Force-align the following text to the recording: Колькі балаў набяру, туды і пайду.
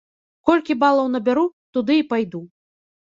Колькі 0.49 0.75
балаў 0.83 1.11
набяру, 1.15 1.43
туды 1.77 2.01
і 2.01 2.07
пайду. 2.15 2.41